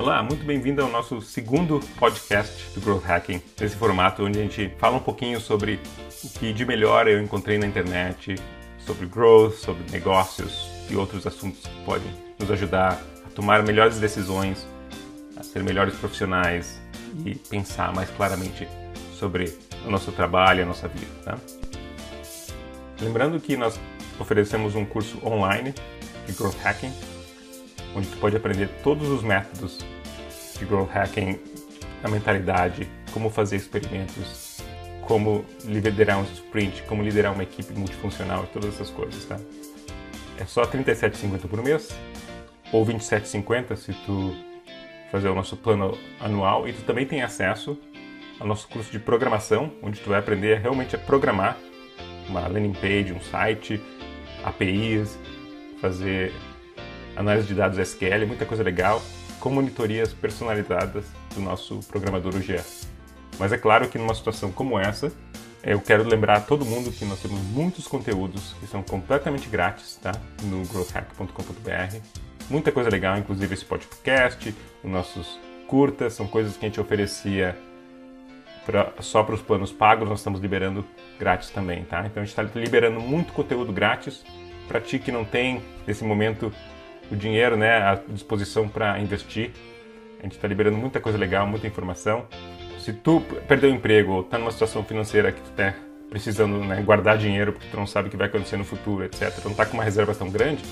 [0.00, 4.74] Olá, muito bem-vindo ao nosso segundo podcast do Growth Hacking, nesse formato onde a gente
[4.78, 5.78] fala um pouquinho sobre
[6.24, 8.34] o que de melhor eu encontrei na internet,
[8.78, 14.66] sobre growth, sobre negócios e outros assuntos que podem nos ajudar a tomar melhores decisões,
[15.36, 16.80] a ser melhores profissionais
[17.26, 18.66] e pensar mais claramente
[19.12, 19.54] sobre
[19.84, 21.12] o nosso trabalho a nossa vida.
[21.26, 21.38] Tá?
[23.02, 23.78] Lembrando que nós
[24.18, 25.74] oferecemos um curso online
[26.26, 26.90] de Growth Hacking,
[27.94, 29.78] onde tu pode aprender todos os métodos
[30.58, 31.38] de Growth Hacking,
[32.02, 34.62] a mentalidade, como fazer experimentos,
[35.02, 39.38] como liderar um sprint, como liderar uma equipe multifuncional e todas essas coisas, tá?
[40.38, 41.88] É só R$ 37,50 por mês
[42.72, 44.34] ou R$ 27,50 se tu
[45.10, 47.76] fazer o nosso plano anual e tu também tem acesso
[48.38, 51.58] ao nosso curso de programação, onde tu vai aprender realmente a programar
[52.28, 53.82] uma landing page, um site,
[54.44, 55.18] APIs,
[55.80, 56.32] fazer
[57.20, 59.02] análise de dados SQL, muita coisa legal,
[59.38, 61.04] com monitorias personalizadas
[61.34, 62.64] do nosso programador UGA.
[63.38, 65.12] Mas é claro que numa situação como essa,
[65.62, 69.98] eu quero lembrar a todo mundo que nós temos muitos conteúdos que são completamente grátis,
[70.02, 70.12] tá?
[70.42, 71.96] No growthhack.com.br.
[72.48, 77.56] Muita coisa legal, inclusive esse podcast, os nossos curtas, são coisas que a gente oferecia
[78.66, 80.84] pra, só para os planos pagos, nós estamos liberando
[81.18, 82.00] grátis também, tá?
[82.06, 84.24] Então a gente está liberando muito conteúdo grátis
[84.66, 86.52] para ti que não tem nesse momento
[87.10, 89.50] o dinheiro, né, à disposição para investir.
[90.18, 92.26] A gente está liberando muita coisa legal, muita informação.
[92.78, 95.74] Se tu perdeu o emprego ou está numa situação financeira que tu está
[96.08, 99.32] precisando né, guardar dinheiro porque tu não sabe o que vai acontecer no futuro, etc.,
[99.44, 100.62] não está com uma reserva tão grande,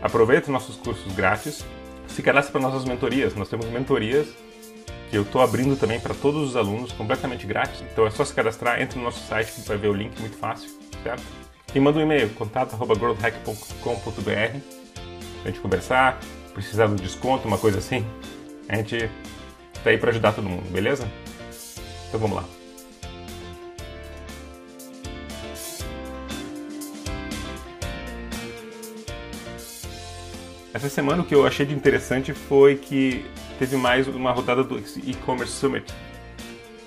[0.00, 1.64] aproveita os nossos cursos grátis,
[2.06, 3.34] se cadastre para nossas mentorias.
[3.34, 4.28] Nós temos mentorias
[5.10, 7.82] que eu estou abrindo também para todos os alunos, completamente grátis.
[7.92, 10.36] Então é só se cadastrar, entra no nosso site que vai ver o link muito
[10.36, 10.70] fácil,
[11.02, 11.24] certo?
[11.74, 14.83] E manda um e-mail, contato.growthhack.com.br
[15.44, 16.18] a gente conversar,
[16.52, 18.04] precisar do desconto, uma coisa assim.
[18.68, 19.10] A gente
[19.82, 21.06] tá aí para ajudar todo mundo, beleza?
[22.08, 22.44] Então vamos lá.
[30.72, 33.24] Essa semana o que eu achei de interessante foi que
[33.58, 35.86] teve mais uma rodada do e-commerce summit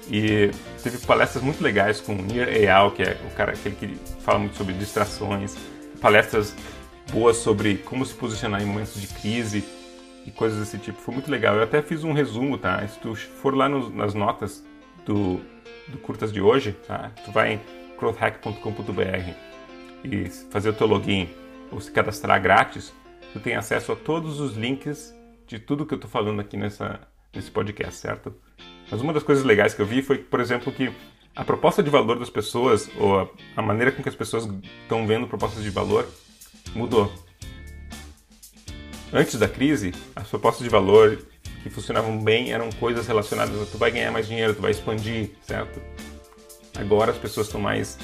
[0.09, 0.51] e
[0.83, 4.39] teve palestras muito legais com o Nir Eyal, que é o cara aquele que fala
[4.39, 5.55] muito sobre distrações,
[6.01, 6.53] palestras
[7.11, 9.63] boas sobre como se posicionar em momentos de crise
[10.25, 10.99] e coisas desse tipo.
[10.99, 11.55] Foi muito legal.
[11.55, 12.85] Eu até fiz um resumo, tá?
[12.87, 14.63] Se tu for lá no, nas notas
[15.05, 15.39] do,
[15.87, 17.11] do Curtas de hoje, tá?
[17.23, 17.61] Tu vai em
[17.97, 19.31] growthhack.com.br
[20.03, 21.29] e fazer o teu login
[21.71, 22.93] ou se cadastrar grátis,
[23.33, 25.13] tu tem acesso a todos os links
[25.47, 26.99] de tudo que eu tô falando aqui nessa,
[27.33, 28.33] nesse podcast, certo?
[28.89, 30.91] Mas uma das coisas legais que eu vi foi, por exemplo, que
[31.35, 34.47] a proposta de valor das pessoas, ou a, a maneira com que as pessoas
[34.81, 36.07] estão vendo propostas de valor,
[36.77, 37.11] mudou.
[39.11, 41.17] Antes da crise, as propostas de valor
[41.63, 45.31] que funcionavam bem eram coisas relacionadas a tu vai ganhar mais dinheiro, tu vai expandir,
[45.41, 45.81] certo?
[46.77, 47.97] Agora as pessoas estão mais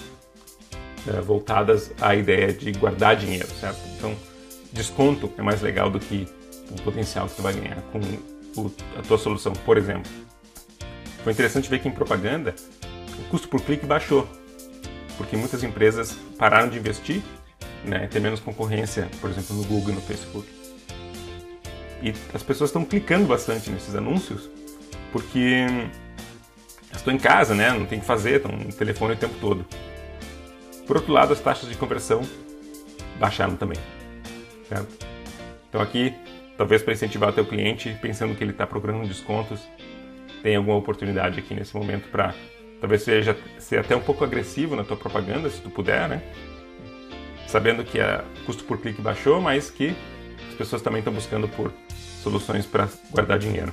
[1.07, 3.79] é, voltadas à ideia de guardar dinheiro, certo?
[3.97, 4.15] Então,
[4.71, 6.27] desconto é mais legal do que
[6.71, 7.99] o potencial que tu vai ganhar com
[8.59, 10.11] o, a tua solução, por exemplo.
[11.23, 12.55] Foi interessante ver que em propaganda
[13.19, 14.27] o custo por clique baixou,
[15.17, 17.21] porque muitas empresas pararam de investir
[17.83, 20.47] né, ter menos concorrência, por exemplo, no Google e no Facebook.
[22.01, 24.49] E as pessoas estão clicando bastante nesses anúncios
[25.11, 25.65] porque
[26.91, 29.65] estão em casa, né, não tem o que fazer, estão no telefone o tempo todo.
[30.85, 32.21] Por outro lado, as taxas de conversão
[33.19, 33.77] baixaram também.
[34.67, 35.05] Certo?
[35.69, 36.13] Então aqui,
[36.57, 39.61] talvez para incentivar o teu cliente, pensando que ele está procurando descontos,
[40.41, 42.33] tem alguma oportunidade aqui nesse momento para
[42.81, 46.21] talvez seja ser até um pouco agressivo na tua propaganda, se tu puder, né?
[47.53, 49.95] Sabendo que o custo por clique baixou, mas que
[50.49, 51.71] as pessoas também estão buscando por
[52.23, 53.71] soluções para guardar dinheiro.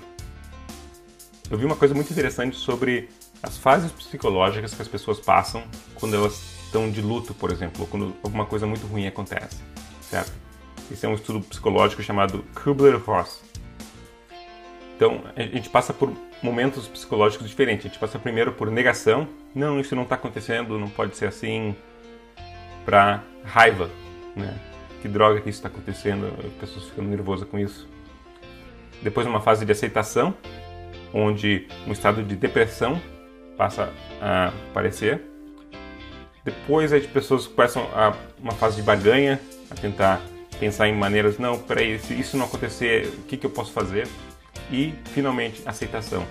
[1.50, 3.08] Eu vi uma coisa muito interessante sobre
[3.42, 7.86] as fases psicológicas que as pessoas passam quando elas estão de luto, por exemplo, ou
[7.86, 9.56] quando alguma coisa muito ruim acontece,
[10.02, 10.32] certo?
[10.92, 13.40] Esse é um estudo psicológico chamado Kubler-Ross.
[14.94, 16.12] Então, a gente passa por
[16.42, 17.86] momentos psicológicos diferentes.
[17.86, 21.74] A gente passa primeiro por negação, não, isso não está acontecendo, não pode ser assim,
[22.90, 23.88] para raiva,
[24.34, 24.52] né?
[25.00, 27.88] Que droga que isso está acontecendo, as pessoas ficam nervosas com isso.
[29.00, 30.34] Depois uma fase de aceitação,
[31.14, 33.00] onde um estado de depressão
[33.56, 35.22] passa a aparecer.
[36.44, 39.40] Depois as pessoas começam a uma fase de barganha,
[39.70, 40.20] a tentar
[40.58, 44.08] pensar em maneiras, não, peraí, se isso não acontecer, o que, que eu posso fazer?
[44.68, 46.26] E, finalmente, aceitação.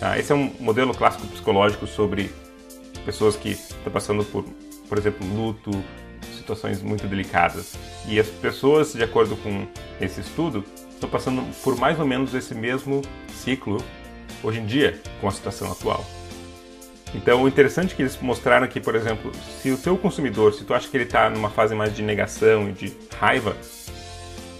[0.00, 0.18] Tá?
[0.18, 2.32] Esse é um modelo clássico psicológico sobre
[3.04, 4.44] pessoas que estão passando por,
[4.90, 5.70] por exemplo, luto,
[6.36, 7.76] situações muito delicadas.
[8.08, 9.66] E as pessoas, de acordo com
[10.00, 13.82] esse estudo, estão passando por mais ou menos esse mesmo ciclo
[14.42, 16.04] hoje em dia com a situação atual.
[17.14, 19.30] Então, o interessante é que eles mostraram que, por exemplo,
[19.62, 22.68] se o teu consumidor, se tu acha que ele está numa fase mais de negação
[22.68, 23.56] e de raiva,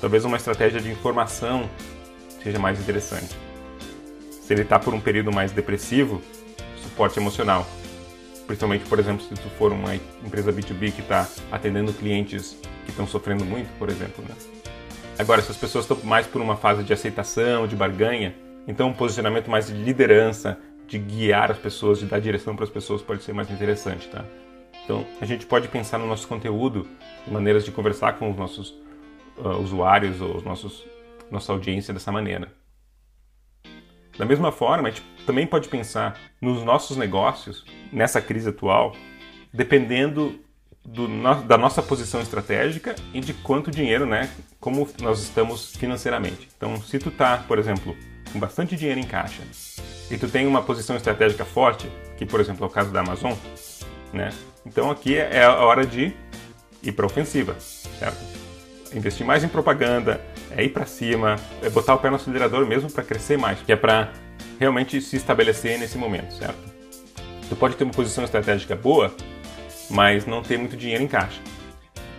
[0.01, 1.69] talvez uma estratégia de informação
[2.43, 3.37] seja mais interessante.
[4.31, 6.23] Se ele está por um período mais depressivo,
[6.83, 7.67] suporte emocional.
[8.51, 13.07] Principalmente, por exemplo, se tu for uma empresa B2B que está atendendo clientes que estão
[13.07, 14.25] sofrendo muito, por exemplo.
[14.29, 14.35] Né?
[15.17, 18.35] Agora, se as pessoas estão mais por uma fase de aceitação, de barganha,
[18.67, 20.59] então um posicionamento mais de liderança,
[20.89, 24.25] de guiar as pessoas, de dar direção para as pessoas pode ser mais interessante, tá?
[24.85, 26.89] Então, a gente pode pensar no nosso conteúdo,
[27.29, 28.71] maneiras de conversar com os nossos
[29.39, 30.85] uh, usuários ou os nossos
[31.31, 32.53] nossa audiência dessa maneira.
[34.21, 38.95] Da mesma forma, a gente também pode pensar nos nossos negócios nessa crise atual,
[39.51, 40.39] dependendo
[40.85, 41.09] do,
[41.47, 44.29] da nossa posição estratégica e de quanto dinheiro, né,
[44.61, 46.51] como nós estamos financeiramente.
[46.55, 47.97] Então, se tu tá, por exemplo,
[48.31, 49.41] com bastante dinheiro em caixa
[50.11, 53.33] e tu tem uma posição estratégica forte, que por exemplo é o caso da Amazon,
[54.13, 54.29] né?
[54.67, 56.15] Então aqui é a hora de
[56.83, 58.40] ir para ofensiva, certo?
[58.93, 60.21] Investir mais em propaganda,
[60.51, 63.73] é ir para cima, é botar o pé no acelerador mesmo para crescer mais, que
[63.73, 64.13] é para
[64.59, 66.59] realmente se estabelecer nesse momento, certo?
[67.49, 69.15] Tu pode ter uma posição estratégica boa,
[69.89, 71.41] mas não ter muito dinheiro em caixa.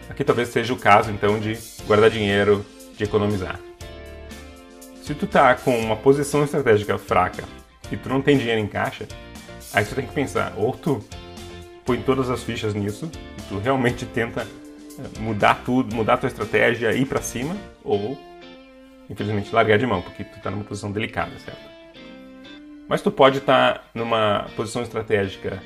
[0.09, 2.65] Aqui talvez seja o caso então de guardar dinheiro,
[2.97, 3.59] de economizar.
[5.03, 7.43] Se tu tá com uma posição estratégica fraca
[7.91, 9.07] e tu não tem dinheiro em caixa,
[9.73, 11.03] aí tu tem que pensar, ou tu
[11.85, 14.47] põe todas as fichas nisso, e tu realmente tenta
[15.19, 18.17] mudar tudo, mudar a tua estratégia, ir para cima, ou
[19.09, 21.69] infelizmente largar de mão, porque tu está numa posição delicada, certo?
[22.87, 25.61] Mas tu pode estar tá numa posição estratégica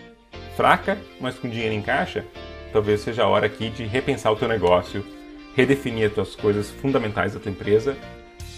[0.56, 2.25] fraca, mas com dinheiro em caixa,
[2.72, 5.06] talvez seja a hora aqui de repensar o teu negócio,
[5.56, 7.95] redefinir as tuas coisas fundamentais da tua empresa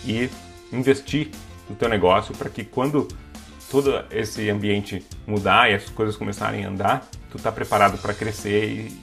[0.05, 0.29] e
[0.71, 1.29] investir
[1.69, 3.07] no teu negócio para que quando
[3.69, 8.65] todo esse ambiente mudar e as coisas começarem a andar, tu está preparado para crescer
[8.65, 9.01] e,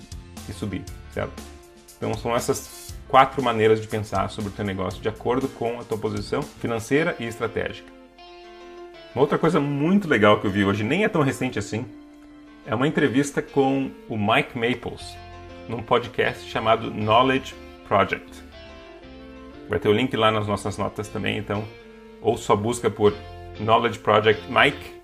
[0.49, 0.83] e, subir,
[1.13, 1.54] certo?
[1.97, 5.85] Então são essas quatro maneiras de pensar sobre o teu negócio de acordo com a
[5.85, 7.93] tua posição financeira e estratégica.
[9.15, 11.87] Uma outra coisa muito legal que eu vi hoje, nem é tão recente assim,
[12.67, 15.17] é uma entrevista com o Mike Maples,
[15.69, 17.55] num podcast chamado Knowledge
[17.87, 18.43] Project.
[19.69, 21.65] Vai ter o link lá nas nossas notas também, então
[22.21, 23.15] ou só busca por
[23.61, 24.95] Knowledge Project Mike,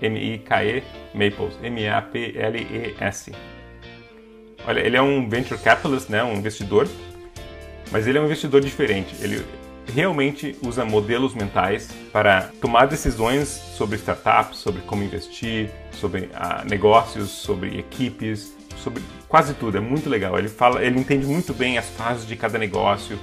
[0.00, 0.82] M-I-K-E,
[1.12, 3.32] Maples, M-A-P-L-E-S.
[4.66, 6.88] Olha, ele é um venture capitalist, né, um investidor,
[7.90, 9.14] mas ele é um investidor diferente.
[9.20, 9.44] Ele
[9.94, 17.30] realmente usa modelos mentais para tomar decisões sobre startups, sobre como investir, sobre ah, negócios,
[17.30, 19.78] sobre equipes, sobre quase tudo.
[19.78, 20.36] É muito legal.
[20.38, 23.18] Ele fala, ele entende muito bem as fases de cada negócio,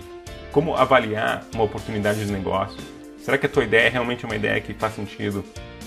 [0.52, 2.94] como avaliar uma oportunidade de negócio
[3.24, 5.44] será que a tua ideia é realmente uma ideia que faz sentido?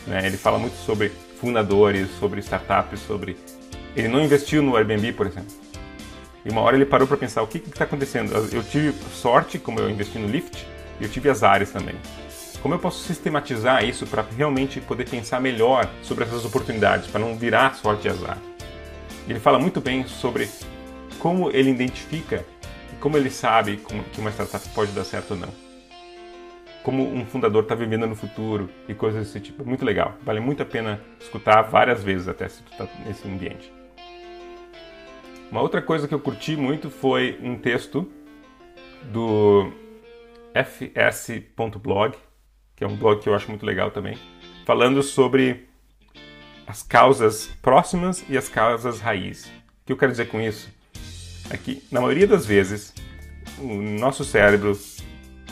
[0.06, 0.26] Né?
[0.26, 3.36] Ele fala muito sobre fundadores, sobre startups, sobre...
[3.96, 5.52] Ele não investiu no Airbnb, por exemplo.
[6.44, 8.32] E uma hora ele parou para pensar, o que está acontecendo?
[8.52, 10.66] Eu tive sorte, como eu investi no Lyft,
[11.00, 11.94] e eu tive as áreas também.
[12.60, 17.36] Como eu posso sistematizar isso para realmente poder pensar melhor sobre essas oportunidades, para não
[17.36, 18.38] virar sorte e azar?
[19.28, 20.48] Ele fala muito bem sobre
[21.18, 22.44] como ele identifica
[22.92, 23.78] e como ele sabe
[24.12, 25.66] que uma startup pode dar certo ou não
[26.86, 29.66] como um fundador está vivendo no futuro e coisas desse tipo.
[29.66, 30.14] Muito legal.
[30.22, 33.72] Vale muito a pena escutar várias vezes até se tu está nesse ambiente.
[35.50, 38.10] Uma outra coisa que eu curti muito foi um texto
[39.04, 39.72] do
[40.54, 42.16] fs.blog,
[42.74, 44.18] que é um blog que eu acho muito legal também,
[44.64, 45.68] falando sobre
[46.66, 49.46] as causas próximas e as causas raiz.
[49.46, 50.68] O que eu quero dizer com isso?
[51.48, 52.92] É que, na maioria das vezes,
[53.58, 54.76] o nosso cérebro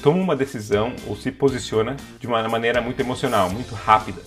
[0.03, 4.21] toma uma decisão ou se posiciona de uma maneira muito emocional, muito rápida.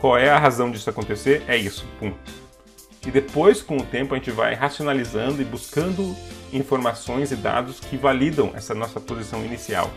[0.00, 1.44] Qual é a razão disso acontecer?
[1.46, 2.12] É isso, pum.
[3.08, 6.14] E depois, com o tempo, a gente vai racionalizando e buscando
[6.52, 9.90] informações e dados que validam essa nossa posição inicial.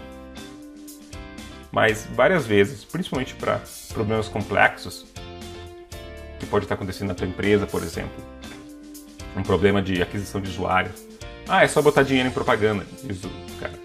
[1.73, 5.05] Mas várias vezes, principalmente para problemas complexos,
[6.39, 8.15] que pode estar acontecendo na tua empresa, por exemplo,
[9.35, 11.05] um problema de aquisição de usuários.
[11.49, 13.77] Ah, é só botar dinheiro em propaganda, diz o cara.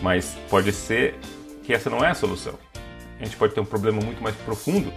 [0.00, 1.18] Mas pode ser
[1.62, 2.58] que essa não é a solução.
[3.20, 4.90] A gente pode ter um problema muito mais profundo,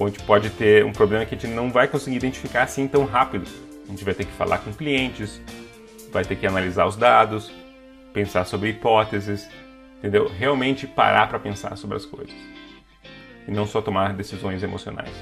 [0.00, 2.88] ou a gente pode ter um problema que a gente não vai conseguir identificar assim
[2.88, 3.46] tão rápido.
[3.84, 5.40] A gente vai ter que falar com clientes,
[6.10, 7.52] vai ter que analisar os dados,
[8.12, 9.46] pensar sobre hipóteses,
[9.98, 10.26] entendeu?
[10.26, 12.34] Realmente parar para pensar sobre as coisas.
[13.46, 15.12] E não só tomar decisões emocionais.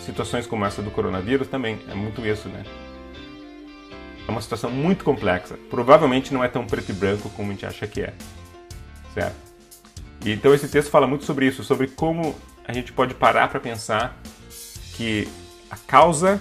[0.00, 2.62] Situações como essa do coronavírus também é muito isso, né?
[4.26, 5.56] é uma situação muito complexa.
[5.70, 8.12] Provavelmente não é tão preto e branco como a gente acha que é.
[9.14, 9.36] Certo?
[10.24, 12.34] Então esse texto fala muito sobre isso, sobre como
[12.66, 14.16] a gente pode parar para pensar
[14.94, 15.28] que
[15.70, 16.40] a causa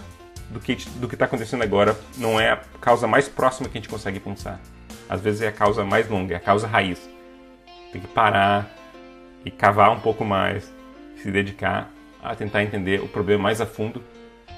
[0.49, 3.89] do que do está acontecendo agora não é a causa mais próxima que a gente
[3.89, 4.59] consegue pensar.
[5.07, 7.09] Às vezes é a causa mais longa, é a causa raiz.
[7.91, 8.69] Tem que parar
[9.43, 10.71] e cavar um pouco mais,
[11.21, 11.91] se dedicar
[12.23, 14.03] a tentar entender o problema mais a fundo.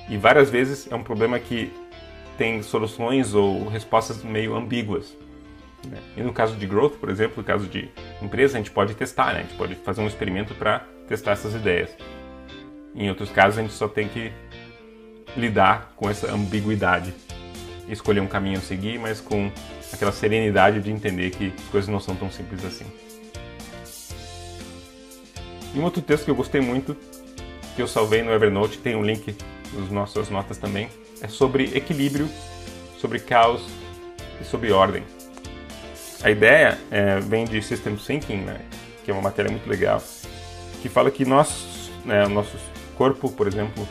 [0.08, 1.72] E várias vezes é um problema que
[2.38, 5.18] tem soluções ou respostas meio ambíguas.
[5.86, 5.98] Né?
[6.16, 7.90] E no caso de growth, por exemplo, no caso de
[8.22, 9.40] empresa, a gente pode testar, né?
[9.40, 11.90] a gente pode fazer um experimento para testar essas ideias.
[12.96, 14.32] Em outros casos, a gente só tem que
[15.36, 17.14] lidar com essa ambiguidade,
[17.88, 19.52] escolher um caminho a seguir, mas com
[19.94, 22.86] aquela serenidade de entender que as coisas não são tão simples assim.
[25.74, 26.98] E um outro texto que eu gostei muito,
[27.76, 29.36] que eu salvei no Evernote, tem um link
[29.74, 30.90] nas nossas notas também,
[31.22, 32.28] é sobre equilíbrio,
[32.98, 33.64] sobre caos
[34.42, 35.04] e sobre ordem.
[36.24, 38.60] A ideia é, vem de System Thinking, né,
[39.06, 40.02] que é uma matéria muito legal,
[40.82, 42.58] que fala que nós, né, o nosso
[42.98, 43.88] corpo, por exemplo,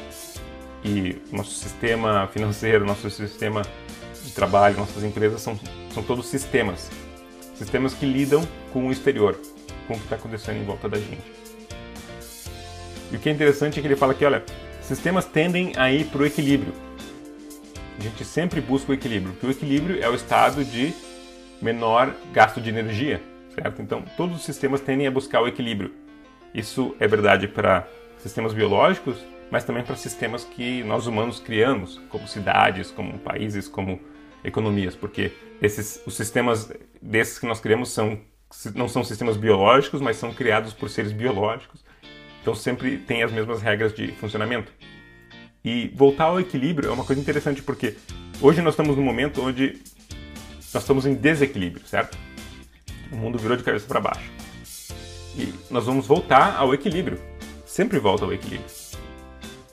[0.84, 3.62] e nosso sistema financeiro, nosso sistema
[4.24, 5.58] de trabalho, nossas empresas são,
[5.92, 6.90] são todos sistemas.
[7.54, 9.38] Sistemas que lidam com o exterior,
[9.86, 11.36] com o que está acontecendo em volta da gente.
[13.10, 14.44] E o que é interessante é que ele fala que, olha,
[14.80, 16.72] sistemas tendem a ir para o equilíbrio.
[17.98, 20.92] A gente sempre busca o equilíbrio, porque o equilíbrio é o estado de
[21.62, 23.22] menor gasto de energia,
[23.54, 23.80] certo?
[23.80, 25.92] Então, todos os sistemas tendem a buscar o equilíbrio.
[26.56, 27.86] Isso é verdade para
[28.16, 29.18] sistemas biológicos,
[29.50, 34.00] mas também para sistemas que nós humanos criamos, como cidades, como países, como
[34.42, 36.72] economias, porque esses os sistemas
[37.02, 38.18] desses que nós criamos são
[38.74, 41.84] não são sistemas biológicos, mas são criados por seres biológicos.
[42.40, 44.72] Então sempre tem as mesmas regras de funcionamento.
[45.62, 47.96] E voltar ao equilíbrio é uma coisa interessante porque
[48.40, 49.82] hoje nós estamos num momento onde
[50.72, 52.16] nós estamos em desequilíbrio, certo?
[53.12, 54.45] O mundo virou de cabeça para baixo.
[55.36, 57.20] E nós vamos voltar ao equilíbrio.
[57.66, 58.68] Sempre volta ao equilíbrio.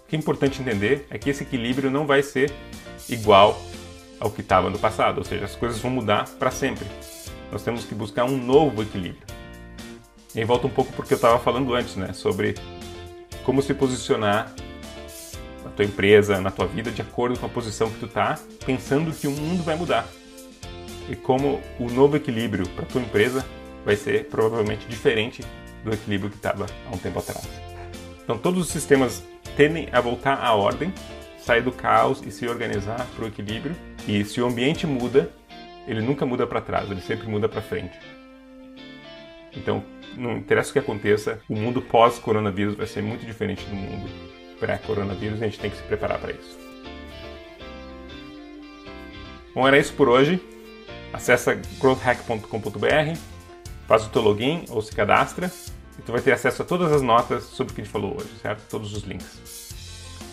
[0.05, 2.51] O que é importante entender é que esse equilíbrio não vai ser
[3.10, 3.60] igual
[4.20, 6.86] ao que estava no passado, ou seja, as coisas vão mudar para sempre.
[7.51, 9.24] Nós temos que buscar um novo equilíbrio.
[10.34, 12.55] E aí volta um pouco porque eu estava falando antes, né, sobre
[13.43, 14.53] como se posicionar
[15.63, 19.12] na tua empresa, na tua vida, de acordo com a posição que tu tá, pensando
[19.12, 20.08] que o mundo vai mudar.
[21.10, 23.46] E como o novo equilíbrio para tua empresa
[23.85, 25.43] vai ser provavelmente diferente
[25.83, 27.47] do equilíbrio que estava há um tempo atrás.
[28.23, 29.23] Então todos os sistemas
[29.57, 30.93] tendem a voltar à ordem,
[31.37, 33.75] sair do caos e se organizar para o equilíbrio.
[34.07, 35.31] E se o ambiente muda,
[35.87, 37.97] ele nunca muda para trás, ele sempre muda para frente.
[39.55, 39.83] Então,
[40.17, 44.09] não interessa o que aconteça, o mundo pós-coronavírus vai ser muito diferente do mundo
[44.59, 46.57] pré-coronavírus e a gente tem que se preparar para isso.
[49.53, 50.41] Bom, era isso por hoje.
[51.11, 53.17] Acesse growthhack.com.br,
[53.87, 55.51] faz o teu login ou se cadastra
[55.97, 58.15] e tu vai ter acesso a todas as notas sobre o que a gente falou
[58.15, 58.61] hoje, certo?
[58.69, 59.73] Todos os links.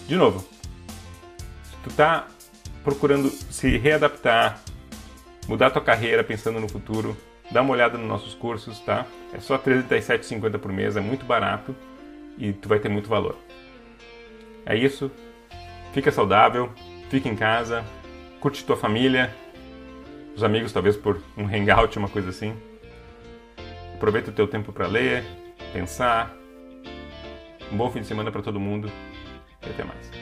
[0.06, 2.26] De novo, se tu está
[2.82, 4.60] procurando se readaptar,
[5.46, 7.16] mudar tua carreira pensando no futuro,
[7.50, 9.06] dá uma olhada nos nossos cursos, tá?
[9.32, 11.74] É só R$ 37,50 por mês, é muito barato
[12.38, 13.36] e tu vai ter muito valor.
[14.64, 15.10] É isso.
[15.92, 16.70] Fica saudável,
[17.08, 17.84] fica em casa,
[18.40, 19.34] curte tua família,
[20.36, 22.54] os amigos talvez por um hangout, uma coisa assim.
[24.00, 25.22] Aproveita o teu tempo para ler,
[25.74, 26.34] pensar.
[27.70, 28.90] Um bom fim de semana para todo mundo
[29.62, 30.19] e até mais.